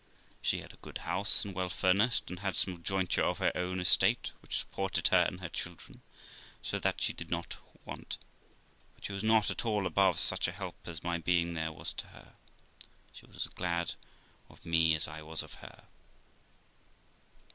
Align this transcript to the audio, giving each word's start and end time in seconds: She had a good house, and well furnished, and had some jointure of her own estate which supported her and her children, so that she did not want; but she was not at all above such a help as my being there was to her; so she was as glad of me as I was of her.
She 0.41 0.61
had 0.61 0.73
a 0.73 0.77
good 0.81 0.97
house, 1.05 1.45
and 1.45 1.53
well 1.53 1.69
furnished, 1.69 2.31
and 2.31 2.39
had 2.39 2.55
some 2.55 2.81
jointure 2.81 3.21
of 3.21 3.37
her 3.37 3.51
own 3.53 3.79
estate 3.79 4.31
which 4.41 4.57
supported 4.57 5.09
her 5.09 5.21
and 5.27 5.41
her 5.41 5.49
children, 5.49 6.01
so 6.63 6.79
that 6.79 6.99
she 7.01 7.13
did 7.13 7.29
not 7.29 7.57
want; 7.85 8.17
but 8.95 9.05
she 9.05 9.13
was 9.13 9.23
not 9.23 9.51
at 9.51 9.63
all 9.63 9.85
above 9.85 10.19
such 10.19 10.47
a 10.47 10.53
help 10.53 10.87
as 10.87 11.03
my 11.03 11.19
being 11.19 11.53
there 11.53 11.71
was 11.71 11.93
to 11.93 12.07
her; 12.07 12.33
so 12.81 12.87
she 13.13 13.25
was 13.27 13.35
as 13.35 13.47
glad 13.53 13.93
of 14.49 14.65
me 14.65 14.95
as 14.95 15.07
I 15.07 15.21
was 15.21 15.43
of 15.43 15.53
her. 15.61 15.83